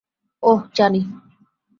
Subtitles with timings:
[0.43, 1.01] ওহ, জানি।